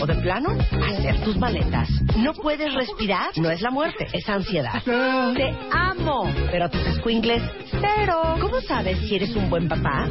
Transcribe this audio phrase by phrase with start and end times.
[0.00, 1.88] o de plano, hacer tus maletas.
[2.16, 4.82] No puedes respirar, no es la muerte, es ansiedad.
[4.84, 8.36] Te amo, pero tus escuingles, cero.
[8.40, 10.06] ¿Cómo sabes si eres un buen papá?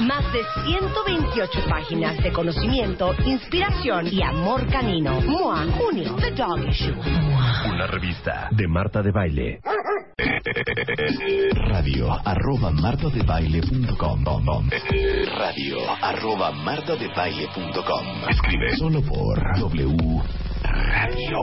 [0.00, 5.20] Más de 128 páginas de conocimiento, inspiración y amor canino.
[5.20, 6.94] MOA, junio, The Dog Issue.
[7.70, 9.60] Una revista de Marta de Baile.
[11.54, 14.24] Radio arroba martadebaile.com
[15.38, 20.22] Radio arroba martadebaile.com Escribe solo por W
[20.64, 21.38] Radio.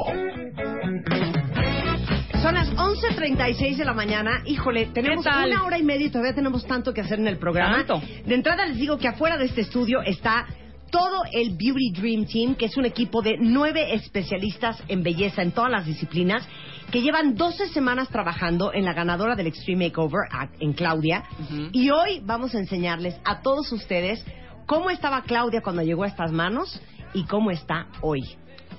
[2.41, 4.41] Son las 11.36 de la mañana.
[4.45, 7.85] Híjole, tenemos una hora y media y todavía tenemos tanto que hacer en el programa.
[7.85, 8.01] Tanto.
[8.25, 10.45] De entrada les digo que afuera de este estudio está
[10.91, 15.53] todo el Beauty Dream Team, que es un equipo de nueve especialistas en belleza en
[15.53, 16.45] todas las disciplinas,
[16.91, 20.27] que llevan 12 semanas trabajando en la ganadora del Extreme Makeover,
[20.59, 21.23] en Claudia.
[21.71, 24.25] Y hoy vamos a enseñarles a todos ustedes
[24.65, 26.81] cómo estaba Claudia cuando llegó a estas manos
[27.13, 28.21] y cómo está hoy.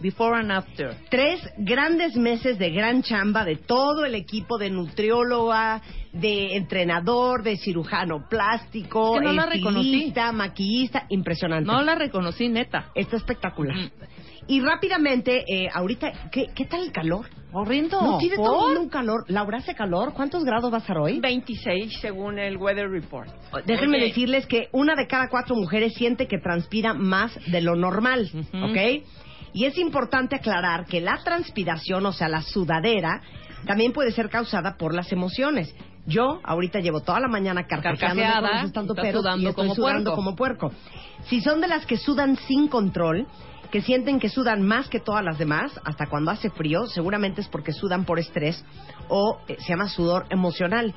[0.00, 0.97] Before and after.
[1.11, 7.59] Tres grandes meses de gran chamba de todo el equipo de nutrióloga, de entrenador, de
[7.59, 11.70] cirujano plástico, Es que no estilista, maquillista, impresionante.
[11.70, 12.91] No la reconocí, neta.
[12.94, 13.77] Está espectacular.
[13.77, 13.91] Mm.
[14.50, 17.27] Y rápidamente, eh, ahorita, ¿qué, ¿qué tal el calor?
[17.53, 18.03] Horrendo.
[18.03, 19.25] No tiene todo el mundo un calor.
[19.28, 20.12] Laura, ¿hace calor?
[20.12, 21.21] ¿Cuántos grados va a estar hoy?
[21.21, 23.31] 26 según el Weather Report.
[23.65, 24.06] Déjenme Oye.
[24.06, 28.65] decirles que una de cada cuatro mujeres siente que transpira más de lo normal, Ujú.
[28.65, 29.05] ¿ok?
[29.53, 33.22] Y es importante aclarar que la transpiración, o sea, la sudadera,
[33.66, 35.72] también puede ser causada por las emociones.
[36.06, 37.69] Yo ahorita llevo toda la mañana
[38.97, 40.16] estás pedos sudando y estoy como sudando puerco.
[40.16, 40.72] como puerco.
[41.27, 43.28] Si son de las que sudan sin control,
[43.70, 47.48] que sienten que sudan más que todas las demás, hasta cuando hace frío, seguramente es
[47.48, 48.64] porque sudan por estrés
[49.08, 50.94] o eh, se llama sudor emocional.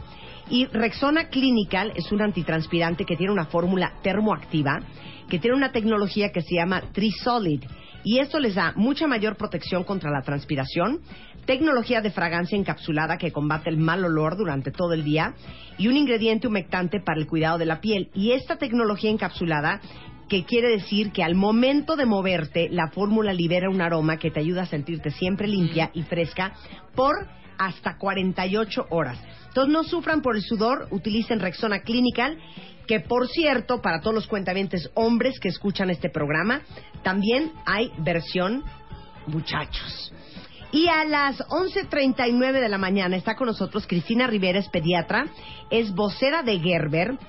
[0.49, 4.81] Y Rexona Clinical es un antitranspirante que tiene una fórmula termoactiva,
[5.29, 7.63] que tiene una tecnología que se llama Trisolid.
[8.03, 10.99] Y esto les da mucha mayor protección contra la transpiración,
[11.45, 15.33] tecnología de fragancia encapsulada que combate el mal olor durante todo el día
[15.77, 18.09] y un ingrediente humectante para el cuidado de la piel.
[18.13, 19.79] Y esta tecnología encapsulada
[20.33, 24.39] que quiere decir que al momento de moverte, la fórmula libera un aroma que te
[24.39, 26.53] ayuda a sentirte siempre limpia y fresca
[26.95, 27.13] por
[27.59, 29.19] hasta 48 horas.
[29.49, 32.39] Entonces no sufran por el sudor, utilicen Rexona Clinical,
[32.87, 36.63] que por cierto, para todos los cuentavientes hombres que escuchan este programa,
[37.03, 38.63] también hay versión
[39.27, 40.11] muchachos.
[40.71, 45.27] Y a las 11.39 de la mañana está con nosotros Cristina Rivera, es pediatra,
[45.69, 47.19] es vocera de Gerber,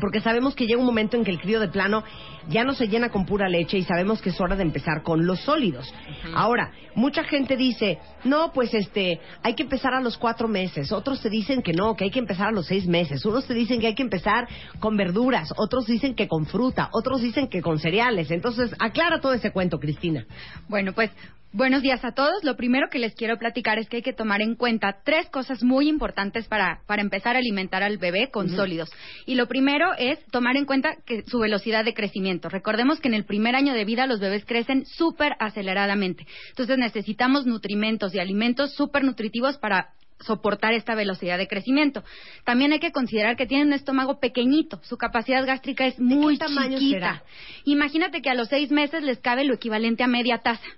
[0.00, 2.04] porque sabemos que llega un momento en que el crío de plano
[2.48, 5.26] ya no se llena con pura leche y sabemos que es hora de empezar con
[5.26, 5.92] los sólidos.
[6.34, 10.92] Ahora, mucha gente dice, no, pues este, hay que empezar a los cuatro meses.
[10.92, 13.24] Otros te dicen que no, que hay que empezar a los seis meses.
[13.24, 14.48] Unos te dicen que hay que empezar
[14.80, 15.52] con verduras.
[15.56, 16.88] Otros dicen que con fruta.
[16.92, 18.30] Otros dicen que con cereales.
[18.30, 20.26] Entonces, aclara todo ese cuento, Cristina.
[20.68, 21.10] Bueno, pues
[21.58, 22.44] buenos días a todos.
[22.44, 25.64] Lo primero que les quiero platicar es que hay que tomar en cuenta tres cosas
[25.64, 28.88] muy importantes para, para empezar a alimentar al bebé con sólidos.
[29.26, 32.48] Y lo primero es tomar en cuenta que su velocidad de crecimiento.
[32.48, 36.26] Recordemos que en el primer año de vida los bebés crecen súper aceleradamente.
[36.50, 39.88] Entonces necesitamos nutrimentos y alimentos súper nutritivos para
[40.20, 42.04] soportar esta velocidad de crecimiento.
[42.44, 46.78] También hay que considerar que tienen un estómago pequeñito, su capacidad gástrica es muy chiquita.
[46.78, 47.22] será?
[47.64, 50.68] Imagínate que a los seis meses les cabe lo equivalente a media taza.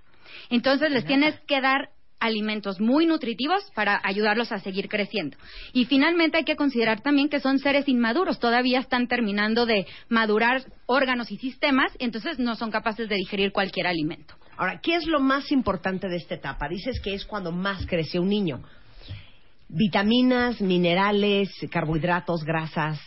[0.50, 5.36] Entonces les tienes que dar alimentos muy nutritivos para ayudarlos a seguir creciendo.
[5.72, 10.62] Y finalmente hay que considerar también que son seres inmaduros, todavía están terminando de madurar
[10.86, 14.34] órganos y sistemas, y entonces no son capaces de digerir cualquier alimento.
[14.56, 16.68] Ahora, ¿qué es lo más importante de esta etapa?
[16.68, 18.62] Dices que es cuando más crece un niño.
[19.68, 23.00] Vitaminas, minerales, carbohidratos, grasas.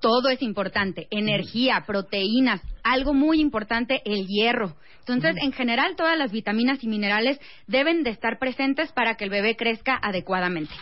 [0.00, 4.76] Todo es importante, energía, proteínas, algo muy importante, el hierro.
[5.00, 9.30] Entonces, en general, todas las vitaminas y minerales deben de estar presentes para que el
[9.30, 10.72] bebé crezca adecuadamente.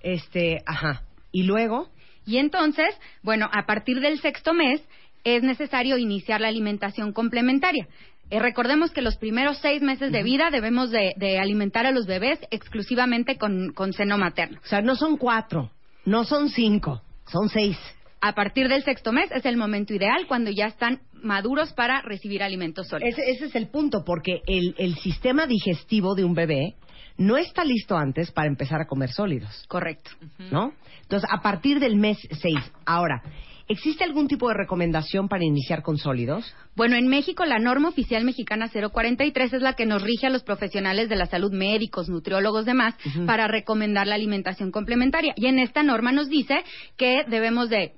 [0.00, 1.02] Este, ajá.
[1.32, 1.90] Y luego,
[2.28, 4.82] Y entonces, bueno, a partir del sexto mes
[5.24, 7.88] es necesario iniciar la alimentación complementaria.
[8.30, 12.06] Eh, recordemos que los primeros seis meses de vida debemos de, de alimentar a los
[12.06, 14.60] bebés exclusivamente con, con seno materno.
[14.62, 15.70] o sea, no son cuatro,
[16.04, 17.78] no son cinco, son seis.
[18.20, 22.42] A partir del sexto mes es el momento ideal cuando ya están maduros para recibir
[22.42, 23.18] alimentos sólidos.
[23.18, 26.74] Ese, ese es el punto, porque el, el sistema digestivo de un bebé
[27.18, 30.10] no está listo antes para empezar a comer sólidos, Correcto.
[30.50, 30.72] ¿no?
[31.02, 32.58] Entonces, a partir del mes seis.
[32.86, 33.22] Ahora,
[33.66, 36.54] ¿existe algún tipo de recomendación para iniciar con sólidos?
[36.76, 40.44] Bueno, en México la norma oficial mexicana 043 es la que nos rige a los
[40.44, 42.94] profesionales de la salud, médicos, nutriólogos, demás,
[43.26, 45.34] para recomendar la alimentación complementaria.
[45.36, 46.62] Y en esta norma nos dice
[46.96, 47.94] que debemos de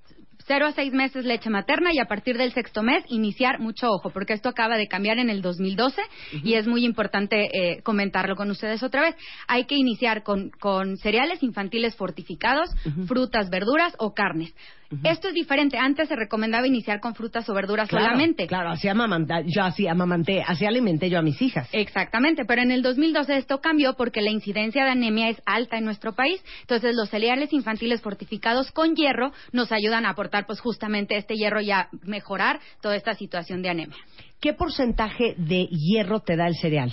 [0.50, 4.10] 0 a 6 meses leche materna y a partir del sexto mes iniciar mucho ojo,
[4.10, 6.02] porque esto acaba de cambiar en el 2012
[6.42, 9.14] y es muy importante eh, comentarlo con ustedes otra vez.
[9.46, 12.68] Hay que iniciar con, con cereales infantiles fortificados,
[13.06, 14.52] frutas, verduras o carnes.
[15.04, 15.78] Esto es diferente.
[15.78, 18.46] Antes se recomendaba iniciar con frutas o verduras solamente.
[18.46, 21.68] Claro, así amamanté, yo así amamanté, así alimenté yo a mis hijas.
[21.72, 25.84] Exactamente, pero en el 2012 esto cambió porque la incidencia de anemia es alta en
[25.84, 26.42] nuestro país.
[26.62, 31.60] Entonces, los cereales infantiles fortificados con hierro nos ayudan a aportar, pues, justamente este hierro
[31.60, 33.96] y a mejorar toda esta situación de anemia.
[34.40, 36.92] ¿Qué porcentaje de hierro te da el cereal?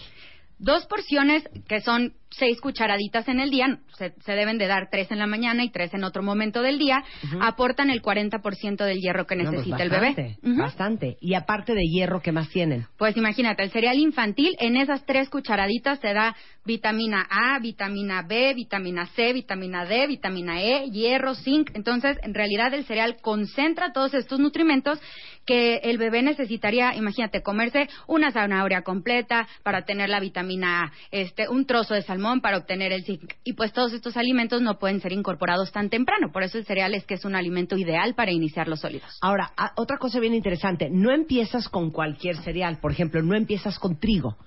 [0.59, 5.11] Dos porciones que son seis cucharaditas en el día, se, se deben de dar tres
[5.11, 7.03] en la mañana y tres en otro momento del día,
[7.41, 10.37] aportan el 40% del hierro que No, pues necesita el bebé.
[10.41, 11.17] Bastante.
[11.21, 12.87] Y aparte de hierro, ¿qué más tienen?
[12.97, 16.35] Pues imagínate, el cereal infantil, en esas tres cucharaditas te da
[16.65, 21.71] vitamina A, vitamina B, vitamina C, vitamina D, vitamina E, hierro, zinc.
[21.73, 24.99] Entonces, en realidad el cereal concentra todos estos nutrimentos
[25.45, 31.47] que el bebé necesitaría, imagínate, comerse una zanahoria completa para tener la vitamina A, este,
[31.47, 33.33] un trozo de salmón para obtener el zinc.
[33.43, 36.31] Y pues todos estos alimentos no pueden ser incorporados tan temprano.
[36.31, 39.17] Por eso el cereal es que es un alimento ideal para iniciar los sólidos.
[39.21, 43.79] Ahora, a- otra cosa bien interesante, no empiezas con cualquier cereal, por ejemplo, no empiezas
[43.79, 44.37] con trigo.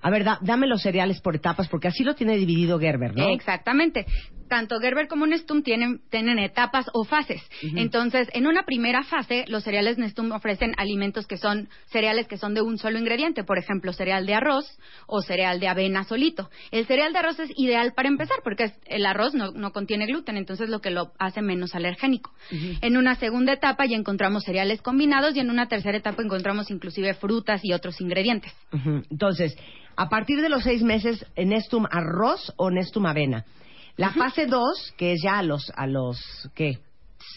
[0.00, 3.28] A ver, da- dame los cereales por etapas, porque así lo tiene dividido Gerber, ¿no?
[3.28, 4.06] Exactamente.
[4.48, 7.42] Tanto Gerber como Nestum tienen, tienen etapas o fases.
[7.76, 12.54] Entonces, en una primera fase, los cereales Nestum ofrecen alimentos que son cereales que son
[12.54, 13.44] de un solo ingrediente.
[13.44, 16.50] Por ejemplo, cereal de arroz o cereal de avena solito.
[16.70, 20.06] El cereal de arroz es ideal para empezar porque es- el arroz no, no contiene
[20.06, 22.32] gluten, entonces lo que lo hace menos alergénico.
[22.80, 27.14] En una segunda etapa ya encontramos cereales combinados y en una tercera etapa encontramos inclusive
[27.14, 28.52] frutas y otros ingredientes.
[29.10, 29.56] Entonces,
[29.96, 33.44] a partir de los seis meses, Nestum arroz o Nestum avena.
[33.98, 36.18] La fase 2, que es ya a los, a los,
[36.54, 36.78] ¿qué?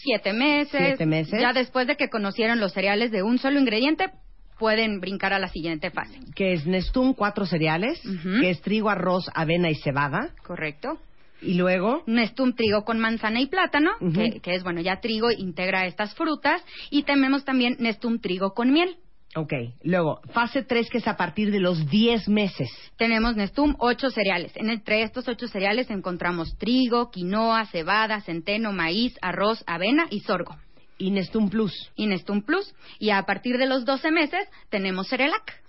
[0.02, 0.80] siete meses.
[0.80, 1.40] Siete meses.
[1.40, 4.10] Ya después de que conocieron los cereales de un solo ingrediente,
[4.58, 6.18] pueden brincar a la siguiente fase.
[6.34, 8.00] Que es Nestum cuatro cereales,
[8.40, 10.30] que es trigo, arroz, avena y cebada.
[10.44, 10.98] ¿Correcto?
[11.40, 15.86] Y luego, Nestum trigo con manzana y plátano, que, que es, bueno, ya trigo integra
[15.86, 16.62] estas frutas.
[16.90, 18.96] Y tenemos también Nestum trigo con miel.
[19.34, 19.52] Ok,
[19.82, 22.70] luego, fase 3, que es a partir de los 10 meses.
[22.96, 24.52] Tenemos Nestum ocho cereales.
[24.56, 30.56] En entre estos ocho cereales encontramos trigo, quinoa, cebada, centeno, maíz, arroz, avena y sorgo.
[30.98, 31.90] Y Nestum Plus.
[31.96, 32.74] y Nestum Plus.
[32.98, 35.62] Y a partir de los 12 meses tenemos Cerelac,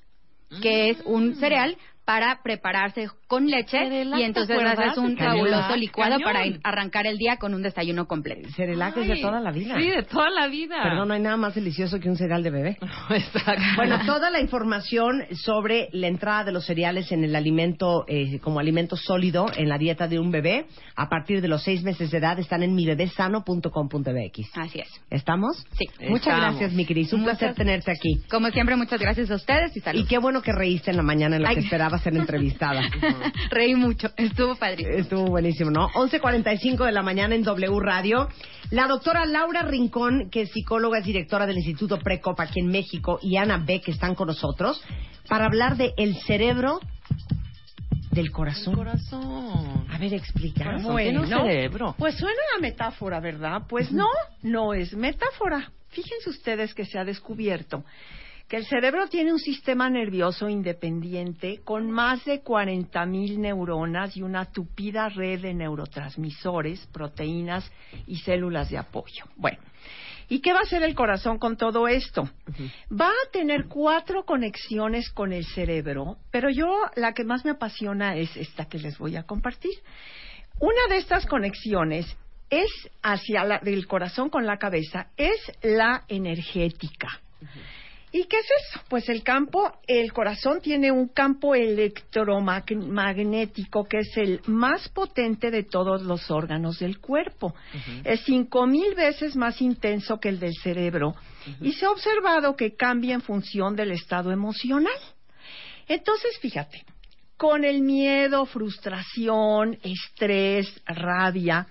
[0.62, 5.76] que es un cereal para prepararse con leche Cerelac, y entonces haces un Cerelac, fabuloso
[5.76, 6.34] licuado cañón.
[6.34, 8.48] para arrancar el día con un desayuno completo.
[8.56, 9.76] Cerelac es de toda la vida.
[9.78, 10.82] Sí, de toda la vida.
[10.84, 12.78] Perdón, no hay nada más delicioso que un cereal de bebé.
[13.10, 13.64] Exacto.
[13.76, 18.60] Bueno, toda la información sobre la entrada de los cereales en el alimento, eh, como
[18.60, 20.66] alimento sólido en la dieta de un bebé,
[20.96, 24.58] a partir de los seis meses de edad, están en mibebesano.com.mx.
[24.58, 24.90] Así es.
[25.10, 25.58] ¿Estamos?
[25.78, 25.86] Sí.
[26.10, 26.42] Muchas Estamos.
[26.60, 27.12] gracias, mi Cris.
[27.14, 28.22] Un Muchas- placer tenerte aquí.
[28.30, 30.08] Como siempre, muchas gracias a ustedes y Y saludos.
[30.10, 32.82] qué bueno que reíste en la mañana en la que esperaba ser entrevistada.
[33.50, 34.98] Reí mucho, estuvo padrísimo.
[34.98, 35.90] Estuvo buenísimo, ¿no?
[35.90, 38.30] 11.45 de la mañana en W Radio.
[38.72, 43.20] La doctora Laura Rincón, que es psicóloga, es directora del Instituto Precop aquí en México,
[43.22, 44.82] y Ana Beck, que están con nosotros,
[45.28, 46.80] para hablar de el cerebro
[48.12, 48.76] del corazón.
[48.76, 49.86] corazón.
[49.90, 50.78] A ver, explica.
[50.82, 51.96] Bueno, cerebro.
[51.98, 53.64] Pues suena a metáfora, ¿verdad?
[53.68, 54.08] Pues no,
[54.42, 55.72] no es metáfora.
[55.90, 57.84] Fíjense ustedes que se ha descubierto
[58.54, 64.46] que el cerebro tiene un sistema nervioso independiente con más de 40.000 neuronas y una
[64.46, 67.68] tupida red de neurotransmisores, proteínas
[68.06, 69.26] y células de apoyo.
[69.38, 69.58] Bueno,
[70.30, 72.30] ¿y qué va a hacer el corazón con todo esto?
[72.92, 78.16] Va a tener cuatro conexiones con el cerebro, pero yo la que más me apasiona
[78.18, 79.74] es esta que les voy a compartir.
[80.60, 82.06] Una de estas conexiones
[82.52, 82.70] es
[83.02, 87.20] hacia la, del corazón con la cabeza, es la energética.
[88.16, 88.80] ¿Y qué es eso?
[88.90, 95.64] Pues el campo, el corazón tiene un campo electromagnético que es el más potente de
[95.64, 97.56] todos los órganos del cuerpo.
[98.04, 101.16] Es cinco mil veces más intenso que el del cerebro
[101.60, 104.94] y se ha observado que cambia en función del estado emocional.
[105.88, 106.86] Entonces, fíjate,
[107.36, 111.66] con el miedo, frustración, estrés, rabia,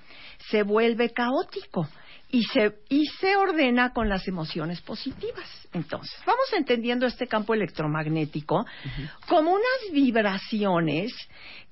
[0.50, 1.86] se vuelve caótico
[2.32, 5.68] y se, y se ordena con las emociones positivas.
[5.72, 8.64] Entonces, vamos entendiendo este campo electromagnético
[9.28, 11.12] como unas vibraciones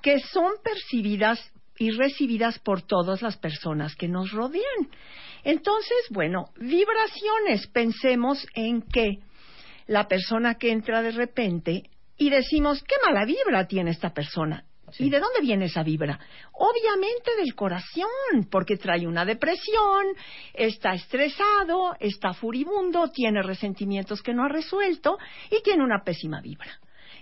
[0.02, 1.40] que son percibidas
[1.78, 4.90] y recibidas por todas las personas que nos rodean.
[5.44, 9.20] Entonces, bueno, vibraciones, pensemos en que
[9.86, 11.84] la persona que entra de repente
[12.18, 14.64] y decimos, qué mala vibra tiene esta persona.
[14.98, 16.18] ¿Y de dónde viene esa vibra?
[16.52, 20.06] Obviamente del corazón, porque trae una depresión,
[20.54, 25.18] está estresado, está furibundo, tiene resentimientos que no ha resuelto
[25.50, 26.70] y tiene una pésima vibra.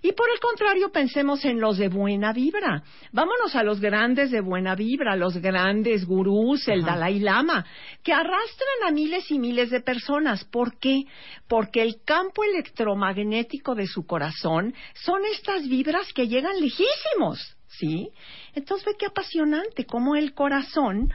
[0.02, 2.82] Y por el contrario, pensemos en los de buena vibra.
[3.12, 7.66] Vámonos a los grandes de buena vibra, los grandes gurús, el Dalai Lama,
[8.02, 10.44] que arrastran a miles y miles de personas.
[10.44, 11.04] ¿Por qué?
[11.48, 17.57] Porque el campo electromagnético de su corazón son estas vibras que llegan lejísimos.
[17.78, 18.10] ¿Sí?
[18.54, 21.12] Entonces ve qué apasionante cómo el corazón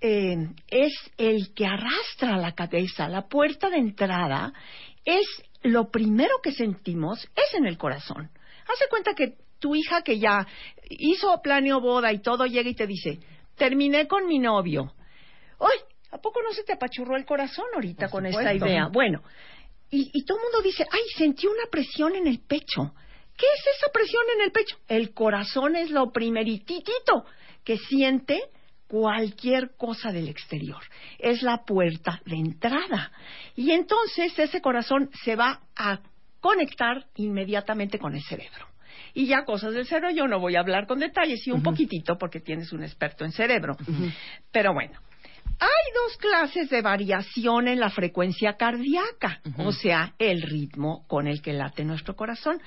[0.00, 0.36] eh,
[0.68, 4.52] es el que arrastra la cabeza, la puerta de entrada
[5.04, 5.26] es
[5.62, 8.30] lo primero que sentimos es en el corazón.
[8.62, 10.46] Hace cuenta que tu hija que ya
[10.88, 13.20] hizo planeo boda y todo llega y te dice,
[13.56, 14.92] terminé con mi novio.
[15.60, 15.78] ¡Ay!
[16.12, 18.88] ¿A poco no se te apachurró el corazón ahorita con esta idea?
[18.88, 19.22] Bueno,
[19.90, 22.94] y, y todo el mundo dice, ay, sentí una presión en el pecho.
[23.40, 24.76] ¿Qué es esa presión en el pecho?
[24.86, 27.24] El corazón es lo primeritito
[27.64, 28.38] que siente
[28.86, 30.82] cualquier cosa del exterior.
[31.18, 33.10] Es la puerta de entrada.
[33.56, 36.00] Y entonces ese corazón se va a
[36.40, 38.66] conectar inmediatamente con el cerebro.
[39.14, 42.18] Y ya cosas del cerebro, yo no voy a hablar con detalles, y un poquitito
[42.18, 43.76] porque tienes un experto en cerebro.
[44.52, 45.00] Pero bueno,
[45.58, 51.42] hay dos clases de variación en la frecuencia cardíaca, o sea, el ritmo con el
[51.42, 52.60] que late nuestro corazón.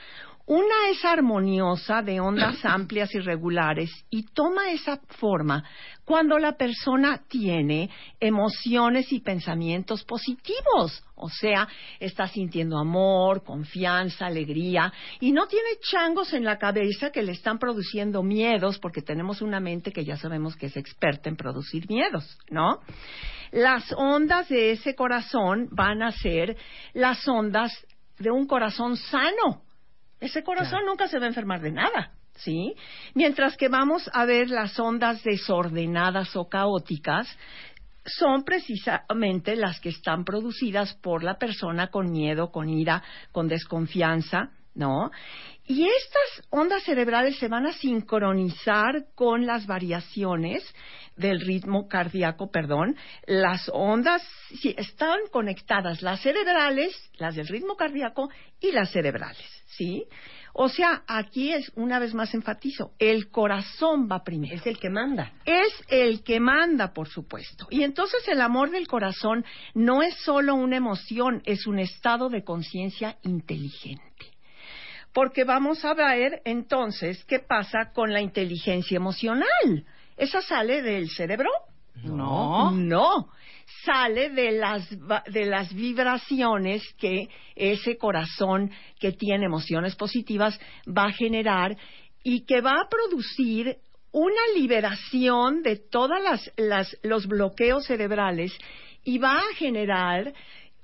[0.45, 5.63] Una es armoniosa, de ondas amplias y regulares, y toma esa forma
[6.03, 11.01] cuando la persona tiene emociones y pensamientos positivos.
[11.15, 11.65] O sea,
[11.97, 17.57] está sintiendo amor, confianza, alegría, y no tiene changos en la cabeza que le están
[17.57, 22.37] produciendo miedos, porque tenemos una mente que ya sabemos que es experta en producir miedos,
[22.49, 22.81] ¿no?
[23.51, 26.57] Las ondas de ese corazón van a ser
[26.93, 27.71] las ondas
[28.19, 29.62] de un corazón sano
[30.23, 32.75] ese corazón nunca se va a enfermar de nada, ¿sí?
[33.13, 37.27] Mientras que vamos a ver las ondas desordenadas o caóticas,
[38.05, 44.51] son precisamente las que están producidas por la persona con miedo, con ira, con desconfianza,
[44.75, 45.11] ¿no?
[45.65, 50.63] Y estas ondas cerebrales se van a sincronizar con las variaciones
[51.15, 52.97] del ritmo cardíaco, perdón.
[53.25, 54.21] Las ondas
[54.61, 59.63] sí, están conectadas, las cerebrales, las del ritmo cardíaco y las cerebrales.
[59.77, 60.05] ¿sí?
[60.53, 64.55] O sea, aquí es, una vez más enfatizo, el corazón va primero.
[64.55, 65.33] Es el que manda.
[65.45, 67.67] Es el que manda, por supuesto.
[67.71, 72.43] Y entonces el amor del corazón no es solo una emoción, es un estado de
[72.43, 74.32] conciencia inteligente.
[75.13, 79.85] Porque vamos a ver entonces qué pasa con la inteligencia emocional.
[80.17, 81.49] ¿Esa sale del cerebro?
[82.03, 82.71] No.
[82.71, 83.29] No
[83.85, 84.87] sale de las,
[85.31, 91.75] de las vibraciones que ese corazón que tiene emociones positivas va a generar
[92.23, 93.77] y que va a producir
[94.11, 96.17] una liberación de todos
[96.57, 98.55] las, los bloqueos cerebrales
[99.03, 100.33] y va a generar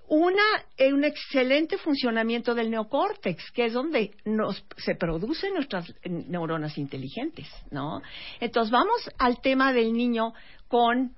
[0.10, 0.44] una,
[0.92, 8.02] un excelente funcionamiento del neocórtex, que es donde nos, se producen nuestras neuronas inteligentes, ¿no?
[8.40, 10.34] Entonces vamos al tema del niño
[10.68, 11.14] con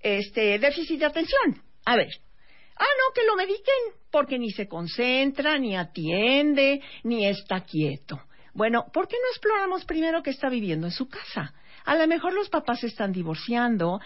[0.00, 1.62] este déficit de atención.
[1.84, 2.08] A ver,
[2.76, 8.20] ah, no, que lo mediquen, porque ni se concentra, ni atiende, ni está quieto.
[8.54, 11.54] Bueno, ¿por qué no exploramos primero qué está viviendo en su casa?
[11.84, 14.00] A lo mejor los papás están divorciando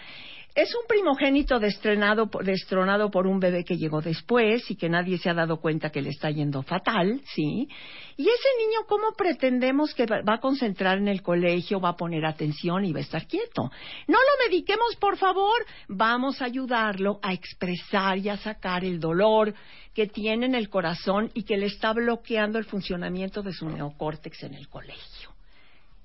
[0.57, 5.29] es un primogénito destronado, destronado por un bebé que llegó después y que nadie se
[5.29, 7.69] ha dado cuenta que le está yendo fatal, ¿sí?
[8.17, 12.25] Y ese niño, ¿cómo pretendemos que va a concentrar en el colegio, va a poner
[12.25, 13.69] atención y va a estar quieto?
[14.07, 15.63] No lo mediquemos, por favor.
[15.89, 19.53] Vamos a ayudarlo a expresar y a sacar el dolor
[19.93, 24.41] que tiene en el corazón y que le está bloqueando el funcionamiento de su neocórtex
[24.41, 25.36] en el colegio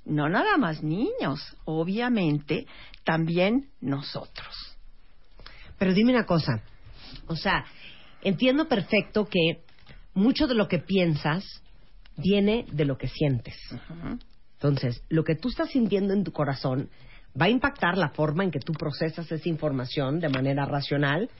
[0.04, 2.66] no nada más niños, obviamente
[3.04, 4.76] también nosotros.
[5.78, 6.62] Pero dime una cosa,
[7.26, 7.64] o sea,
[8.22, 9.62] entiendo perfecto que
[10.14, 11.44] mucho de lo que piensas
[12.16, 13.56] viene de lo que sientes.
[14.54, 16.88] Entonces, lo que tú estás sintiendo en tu corazón
[17.40, 21.30] va a impactar la forma en que tú procesas esa información de manera racional,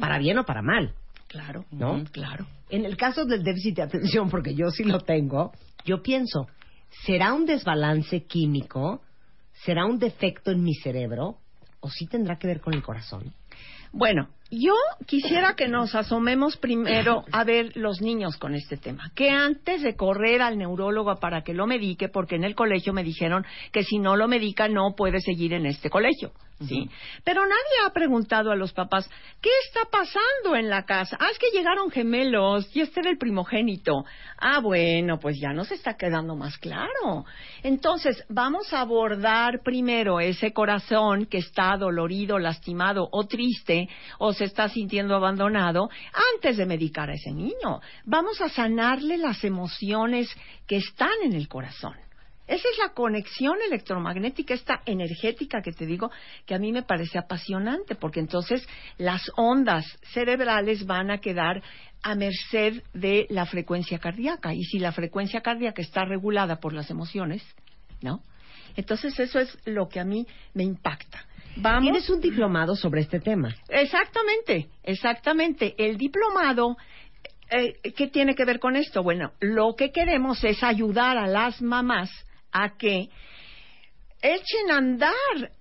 [0.00, 0.94] para bien o para mal.
[1.28, 2.04] Claro, ¿No?
[2.12, 2.46] claro.
[2.70, 5.52] En el caso del déficit de atención, porque yo sí lo tengo,
[5.84, 6.46] yo pienso,
[7.04, 9.02] ¿será un desbalance químico?
[9.64, 11.38] ¿Será un defecto en mi cerebro?
[11.80, 13.32] ¿O sí tendrá que ver con el corazón?
[13.92, 14.74] Bueno, yo
[15.06, 19.10] quisiera que nos asomemos primero a ver los niños con este tema.
[19.14, 23.02] Que antes de correr al neurólogo para que lo medique, porque en el colegio me
[23.02, 26.32] dijeron que si no lo medica no puede seguir en este colegio.
[26.64, 26.88] ¿Sí?
[27.22, 29.10] Pero nadie ha preguntado a los papás,
[29.42, 31.16] ¿qué está pasando en la casa?
[31.20, 34.06] Ah, es que llegaron gemelos y este era el primogénito.
[34.38, 37.26] Ah, bueno, pues ya nos está quedando más claro.
[37.62, 44.44] Entonces, vamos a abordar primero ese corazón que está dolorido, lastimado o triste o se
[44.44, 45.90] está sintiendo abandonado
[46.34, 47.80] antes de medicar a ese niño.
[48.06, 50.34] Vamos a sanarle las emociones
[50.66, 52.05] que están en el corazón.
[52.46, 56.10] Esa es la conexión electromagnética, esta energética que te digo,
[56.44, 58.66] que a mí me parece apasionante, porque entonces
[58.98, 61.62] las ondas cerebrales van a quedar
[62.02, 64.54] a merced de la frecuencia cardíaca.
[64.54, 67.42] Y si la frecuencia cardíaca está regulada por las emociones,
[68.00, 68.20] ¿no?
[68.76, 71.24] Entonces eso es lo que a mí me impacta.
[71.56, 71.82] Vamos.
[71.82, 73.54] Tienes un diplomado sobre este tema.
[73.68, 75.74] Exactamente, exactamente.
[75.78, 76.76] El diplomado,
[77.50, 79.02] eh, ¿qué tiene que ver con esto?
[79.02, 82.10] Bueno, lo que queremos es ayudar a las mamás
[82.62, 83.08] a que
[84.22, 85.12] echen a andar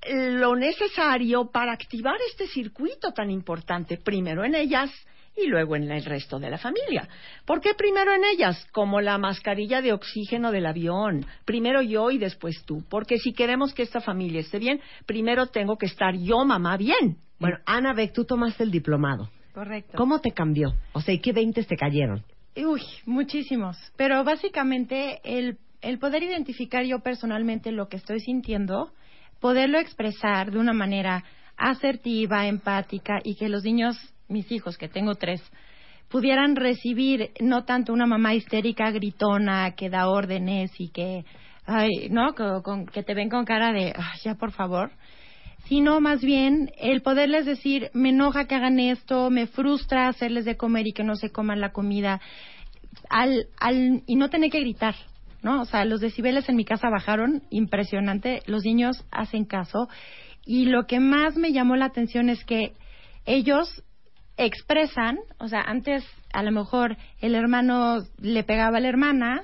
[0.09, 4.91] lo necesario para activar este circuito tan importante, primero en ellas
[5.37, 7.07] y luego en el resto de la familia.
[7.45, 8.65] ¿Por qué primero en ellas?
[8.71, 11.25] Como la mascarilla de oxígeno del avión.
[11.43, 12.83] Primero yo y después tú.
[12.89, 17.17] Porque si queremos que esta familia esté bien, primero tengo que estar yo, mamá, bien.
[17.37, 19.29] Bueno, Ana Beck, tú tomaste el diplomado.
[19.53, 19.97] Correcto.
[19.97, 20.73] ¿Cómo te cambió?
[20.93, 22.23] O sea, ¿y qué 20 te cayeron?
[22.55, 23.77] Uy, muchísimos.
[23.97, 28.91] Pero básicamente el, el poder identificar yo personalmente lo que estoy sintiendo,
[29.39, 31.23] poderlo expresar de una manera
[31.57, 33.95] asertiva, empática y que los niños,
[34.27, 35.41] mis hijos, que tengo tres,
[36.09, 41.23] pudieran recibir no tanto una mamá histérica, gritona, que da órdenes y que,
[41.67, 42.33] ay, ¿no?
[42.33, 44.91] Co- con- que te ven con cara de, "Ay, ya por favor,
[45.67, 50.57] sino más bien el poderles decir, me enoja que hagan esto, me frustra hacerles de
[50.57, 52.21] comer y que no se coman la comida,
[53.09, 54.95] al, al, y no tener que gritar,
[55.45, 55.61] ¿no?
[55.61, 59.87] O sea, los decibeles en mi casa bajaron, impresionante, los niños hacen caso,
[60.43, 62.73] y lo que más me llamó la atención es que
[63.27, 63.83] ellos
[64.37, 66.03] expresan, o sea, antes
[66.33, 69.43] a lo mejor el hermano le pegaba a la hermana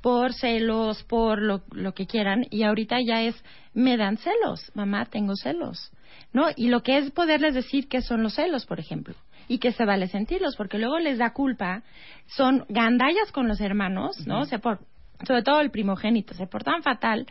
[0.00, 3.34] por celos, por lo, lo que quieran, y ahorita ya es,
[3.74, 5.90] me dan celos, mamá, tengo celos,
[6.32, 6.46] ¿no?
[6.54, 9.16] Y lo que es poderles decir que son los celos, por ejemplo,
[9.48, 11.82] y que se vale sentirlos, porque luego les da culpa,
[12.28, 14.44] son gandallas con los hermanos, ¿no?
[14.44, 14.78] Se por,
[15.26, 17.26] sobre todo el primogénito, se portan fatal,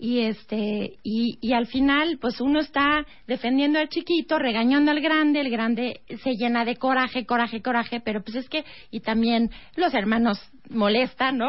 [0.00, 5.40] y este y, y al final pues uno está defendiendo al chiquito regañando al grande
[5.40, 9.92] el grande se llena de coraje coraje coraje pero pues es que y también los
[9.94, 10.38] hermanos
[10.70, 11.48] molestan no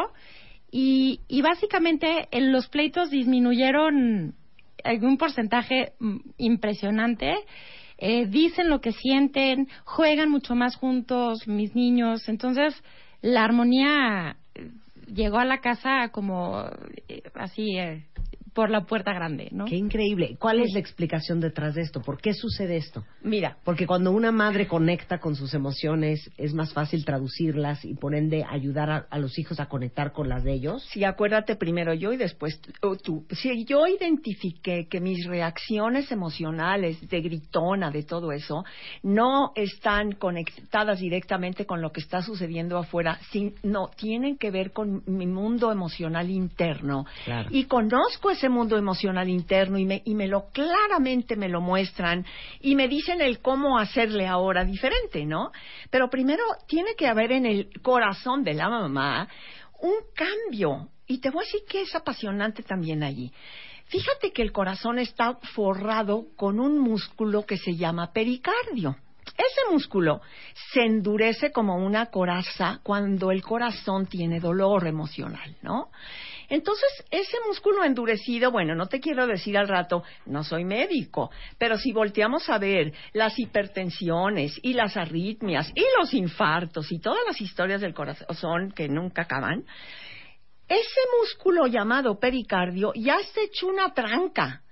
[0.72, 4.36] y, y básicamente en los pleitos disminuyeron
[4.84, 7.36] algún porcentaje mm, impresionante.
[7.98, 12.30] Eh, dicen lo que sienten juegan mucho más juntos mis niños.
[12.30, 12.74] Entonces
[13.22, 14.70] la armonía eh,
[15.14, 16.66] llegó a la casa como
[17.08, 18.06] eh, así eh,
[18.60, 19.64] por la puerta grande, ¿no?
[19.64, 20.36] Qué increíble.
[20.38, 22.02] ¿Cuál es la explicación detrás de esto?
[22.02, 23.06] ¿Por qué sucede esto?
[23.24, 28.16] Mira, Porque cuando una madre conecta con sus emociones, es más fácil traducirlas y por
[28.16, 30.84] ende ayudar a, a los hijos a conectar con las de ellos.
[30.92, 33.26] Sí, acuérdate primero yo y después tú- o tú.
[33.32, 38.66] Si yo identifiqué que mis reacciones emocionales de gritona, de todo eso,
[39.04, 45.02] no están conectadas directamente con lo que está sucediendo afuera, sino tienen que ver con
[45.06, 47.06] mi mundo emocional interno.
[47.24, 47.48] Claro.
[47.54, 52.26] Y conozco ese mundo emocional interno y me, y me lo claramente me lo muestran
[52.60, 55.52] y me dicen el cómo hacerle ahora diferente, ¿no?
[55.90, 59.28] Pero primero tiene que haber en el corazón de la mamá
[59.82, 60.90] un cambio.
[61.08, 63.32] Y te voy a decir que es apasionante también allí.
[63.86, 68.96] Fíjate que el corazón está forrado con un músculo que se llama pericardio.
[69.26, 70.22] Ese músculo
[70.74, 75.90] se endurece como una coraza cuando el corazón tiene dolor emocional, ¿no?
[76.50, 81.78] Entonces, ese músculo endurecido, bueno, no te quiero decir al rato, no soy médico, pero
[81.78, 87.40] si volteamos a ver las hipertensiones y las arritmias y los infartos y todas las
[87.40, 89.66] historias del corazón que nunca acaban,
[90.68, 94.64] ese músculo llamado pericardio ya está hecho una tranca.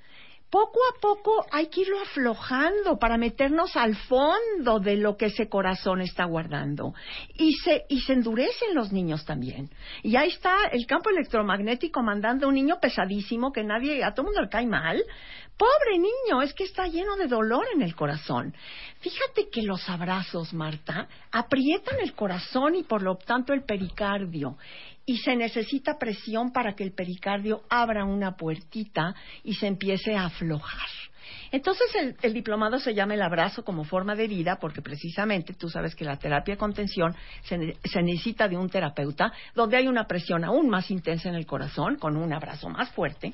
[0.50, 5.50] Poco a poco hay que irlo aflojando para meternos al fondo de lo que ese
[5.50, 6.94] corazón está guardando.
[7.36, 9.70] Y se, y se endurecen los niños también.
[10.04, 14.26] Y ahí está el campo electromagnético mandando a un niño pesadísimo que nadie, a todo
[14.26, 15.04] mundo le cae mal.
[15.58, 18.54] Pobre niño, es que está lleno de dolor en el corazón.
[19.00, 24.58] Fíjate que los abrazos, Marta, aprietan el corazón y por lo tanto el pericardio
[25.06, 30.26] y se necesita presión para que el pericardio abra una puertita y se empiece a
[30.26, 30.90] aflojar.
[31.52, 31.88] Entonces
[32.22, 36.06] el, diplomado se llama el abrazo como forma de vida porque precisamente tú sabes que
[36.06, 40.70] la terapia con tensión se, se, necesita de un terapeuta donde hay una presión aún
[40.70, 43.34] más intensa en el corazón con un abrazo más fuerte.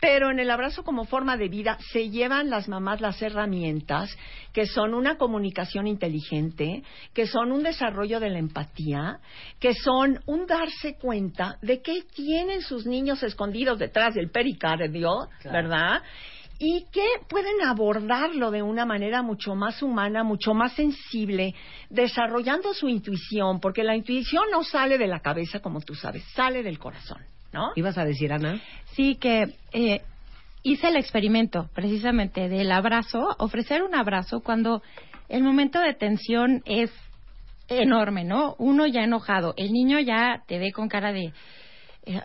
[0.00, 4.16] Pero en el abrazo como forma de vida se llevan las mamás las herramientas
[4.52, 6.82] que son una comunicación inteligente,
[7.12, 9.18] que son un desarrollo de la empatía,
[9.58, 15.56] que son un darse cuenta de qué tienen sus niños escondidos detrás del pericardio, claro.
[15.56, 16.02] ¿verdad?
[16.58, 21.54] y que pueden abordarlo de una manera mucho más humana, mucho más sensible,
[21.88, 26.64] desarrollando su intuición, porque la intuición no sale de la cabeza, como tú sabes, sale
[26.64, 27.72] del corazón, ¿no?
[27.76, 28.60] ¿Ibas a decir, Ana?
[28.94, 30.02] Sí, que eh,
[30.62, 34.82] hice el experimento precisamente del abrazo, ofrecer un abrazo cuando
[35.28, 36.90] el momento de tensión es
[37.68, 38.54] enorme, ¿no?
[38.58, 41.32] Uno ya enojado, el niño ya te ve con cara de...
[42.06, 42.20] Eh,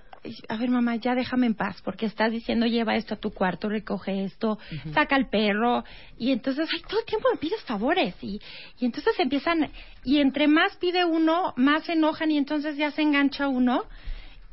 [0.48, 3.68] a ver, mamá, ya déjame en paz, porque estás diciendo lleva esto a tu cuarto,
[3.68, 4.94] recoge esto, uh -huh.
[4.94, 5.84] saca el perro,
[6.18, 8.40] y entonces, ay, todo el tiempo me pides favores, y,
[8.80, 9.70] y entonces empiezan,
[10.06, 13.84] y entre más pide uno, más se enojan, y entonces ya se engancha uno,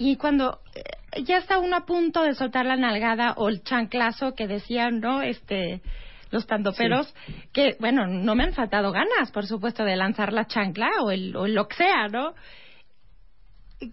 [0.03, 4.35] y cuando eh, ya está uno a punto de soltar la nalgada o el chanclazo
[4.35, 5.21] que decían, ¿no?
[5.21, 5.83] Este,
[6.31, 7.35] los tandoperos, sí.
[7.53, 11.37] que, bueno, no me han faltado ganas, por supuesto, de lanzar la chancla o, el,
[11.37, 12.33] o lo que sea, ¿no?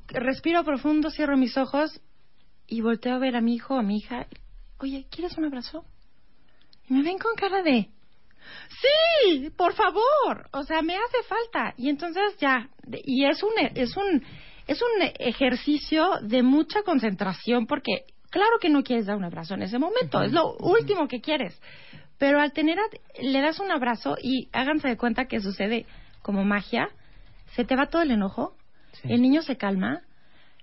[0.07, 2.01] respiro profundo, cierro mis ojos
[2.67, 4.27] y volteo a ver a mi hijo o a mi hija.
[4.79, 5.83] Oye, ¿quieres un abrazo?
[6.87, 7.89] Y me ven con cara de,
[8.69, 10.47] sí, por favor.
[10.53, 11.73] O sea, me hace falta.
[11.75, 12.69] Y entonces ya,
[13.03, 14.23] y es un, es un,
[14.67, 19.63] es un ejercicio de mucha concentración porque claro que no quieres dar un abrazo en
[19.63, 21.59] ese momento, es lo último que quieres.
[22.17, 22.83] Pero al tener, a,
[23.21, 25.85] le das un abrazo y háganse de cuenta que sucede
[26.21, 26.89] como magia,
[27.55, 28.53] se te va todo el enojo,
[28.93, 29.13] Sí.
[29.13, 30.01] el niño se calma,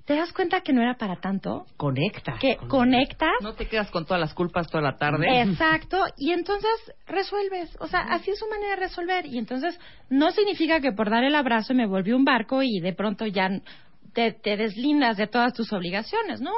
[0.05, 1.67] te das cuenta que no era para tanto.
[1.77, 2.39] Conectas.
[2.41, 3.31] Que con conectas.
[3.41, 5.41] No te quedas con todas las culpas toda la tarde.
[5.43, 5.99] Exacto.
[6.19, 6.71] Y entonces
[7.07, 7.75] resuelves.
[7.81, 9.25] O sea, así es su manera de resolver.
[9.25, 9.79] Y entonces
[10.11, 13.49] no significa que por dar el abrazo me volví un barco y de pronto ya
[14.15, 16.53] te, te deslindas de todas tus obligaciones, ¿no?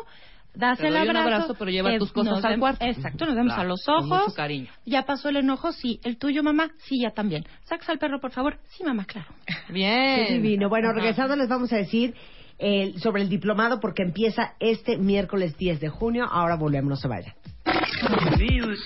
[0.54, 1.18] Das te el doy abrazo.
[1.26, 2.82] un abrazo, pero lleva tus cosas al cuarto.
[2.84, 4.22] Exacto, nos vemos Claro, a los con ojos.
[4.24, 4.68] mucho cariño.
[4.86, 6.00] Ya pasó el enojo, sí.
[6.02, 7.44] El tuyo, mamá, sí, ya también.
[7.64, 8.58] ¿Sacas al perro, por favor?
[8.70, 9.28] Sí, mamá, claro.
[9.68, 10.26] Bien.
[10.26, 10.70] Qué divino.
[10.70, 12.14] Bueno, regresando les vamos a decir
[12.58, 16.24] eh, sobre el diplomado porque empieza este miércoles 10 de junio.
[16.24, 17.34] Ahora volvemos, no se vayan.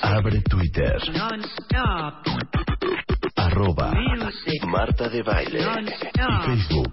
[0.02, 0.96] Abre Twitter.
[3.36, 3.92] Arroba
[4.66, 5.60] Marta de Baile.
[5.60, 6.92] Y Facebook.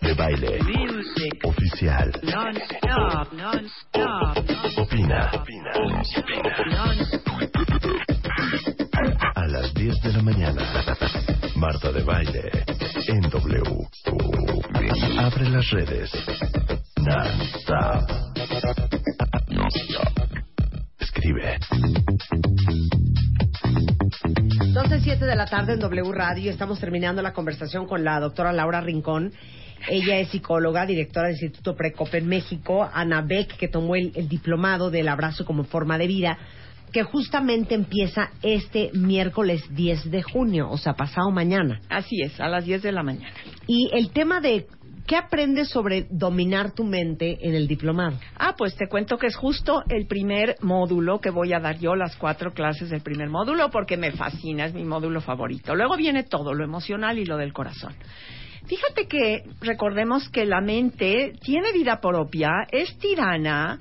[0.00, 0.58] De Baile.
[1.44, 2.10] Oficial.
[4.76, 5.30] Opina.
[9.34, 10.62] A las 10 de la mañana.
[11.56, 12.50] Marta de Baile.
[13.08, 13.62] En W.
[15.18, 16.10] Abre las redes.
[16.98, 18.10] Non-stop.
[19.48, 20.44] Non-stop.
[20.98, 21.58] Escribe.
[24.74, 26.50] 12.07 de la tarde en W Radio.
[26.50, 29.32] Estamos terminando la conversación con la doctora Laura Rincón.
[29.88, 32.90] Ella es psicóloga, directora del Instituto Precope en México.
[32.92, 36.38] Ana Beck, que tomó el, el diplomado del abrazo como forma de vida,
[36.90, 41.80] que justamente empieza este miércoles 10 de junio, o sea, pasado mañana.
[41.88, 43.32] Así es, a las 10 de la mañana.
[43.68, 44.66] Y el tema de
[45.06, 48.18] qué aprendes sobre dominar tu mente en el diplomado.
[48.36, 51.94] Ah, pues te cuento que es justo el primer módulo que voy a dar yo,
[51.94, 55.74] las cuatro clases del primer módulo, porque me fascina, es mi módulo favorito.
[55.74, 57.94] Luego viene todo, lo emocional y lo del corazón.
[58.66, 63.78] Fíjate que recordemos que la mente tiene vida propia, es tirana,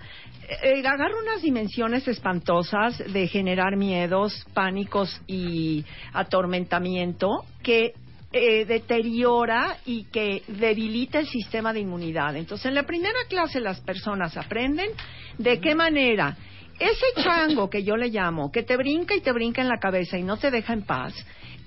[0.62, 7.94] eh, agarra unas dimensiones espantosas de generar miedos, pánicos y atormentamiento que
[8.34, 12.36] eh, deteriora y que debilita el sistema de inmunidad.
[12.36, 14.90] Entonces, en la primera clase las personas aprenden
[15.38, 16.36] de qué manera
[16.80, 20.18] ese chango que yo le llamo, que te brinca y te brinca en la cabeza
[20.18, 21.14] y no te deja en paz,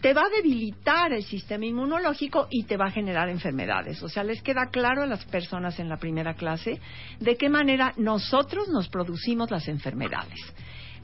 [0.01, 4.03] te va a debilitar el sistema inmunológico y te va a generar enfermedades.
[4.03, 6.81] O sea, les queda claro a las personas en la primera clase
[7.21, 10.41] de qué manera nosotros nos producimos las enfermedades.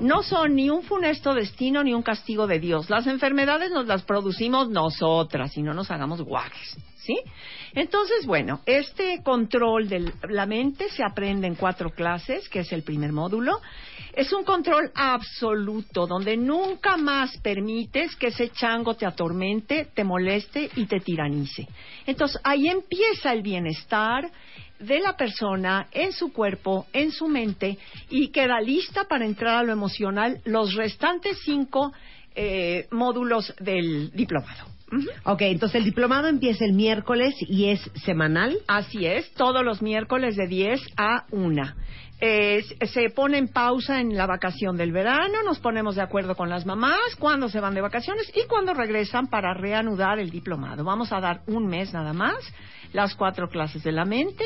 [0.00, 2.90] No son ni un funesto destino ni un castigo de Dios.
[2.90, 7.16] Las enfermedades nos las producimos nosotras y no nos hagamos guajes, ¿sí?
[7.74, 12.82] Entonces, bueno, este control de la mente se aprende en cuatro clases, que es el
[12.82, 13.60] primer módulo.
[14.12, 20.68] Es un control absoluto, donde nunca más permites que ese chango te atormente, te moleste
[20.76, 21.66] y te tiranice.
[22.06, 24.30] Entonces, ahí empieza el bienestar,
[24.82, 27.78] de la persona en su cuerpo, en su mente
[28.10, 31.92] y queda lista para entrar a lo emocional los restantes cinco
[32.34, 34.72] eh, módulos del diplomado.
[35.24, 38.58] Ok, entonces el diplomado empieza el miércoles y es semanal.
[38.66, 41.62] Así es, todos los miércoles de 10 a 1.
[42.24, 46.48] Eh, se pone en pausa en la vacación del verano, nos ponemos de acuerdo con
[46.48, 50.84] las mamás cuando se van de vacaciones y cuando regresan para reanudar el diplomado.
[50.84, 52.36] Vamos a dar un mes nada más
[52.92, 54.44] las cuatro clases de la mente,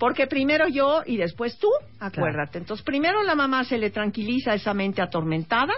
[0.00, 1.68] porque primero yo y después tú,
[2.00, 2.58] acuérdate.
[2.58, 5.74] Entonces, primero la mamá se le tranquiliza esa mente atormentada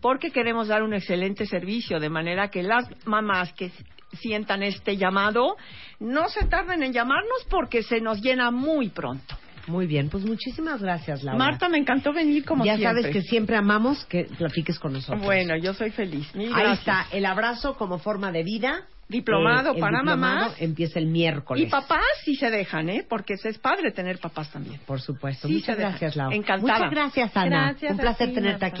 [0.00, 3.70] porque queremos dar un excelente servicio, de manera que las mamás que
[4.12, 5.56] sientan este llamado
[6.00, 9.36] no se tarden en llamarnos porque se nos llena muy pronto.
[9.66, 11.38] Muy bien, pues muchísimas gracias, Laura.
[11.38, 13.02] Marta, me encantó venir como ya siempre.
[13.02, 15.22] Ya sabes que siempre amamos que platiques con nosotros.
[15.22, 16.28] Bueno, yo soy feliz.
[16.54, 18.86] Ahí está, el abrazo como forma de vida.
[19.08, 20.60] Diplomado eh, para mamás.
[20.60, 21.62] Empieza el miércoles.
[21.62, 23.06] Y papás si se dejan, ¿eh?
[23.08, 24.80] Porque es padre tener papás también.
[24.84, 25.48] Por supuesto.
[25.48, 26.34] Muchas gracias, Laura.
[26.34, 26.78] Encantada.
[26.78, 27.68] Muchas gracias, Ana.
[27.70, 28.80] Gracias Un placer tenerte aquí.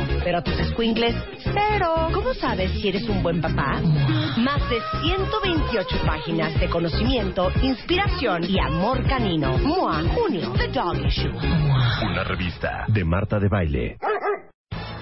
[0.23, 2.09] pero a tus squinkles, cero.
[2.13, 3.81] ¿Cómo sabes si eres un buen papá?
[4.37, 9.57] Más de 128 páginas de conocimiento, inspiración y amor canino.
[9.59, 11.31] Mua, junio, The Dog Issue.
[12.03, 13.97] Una revista de Marta de Baile.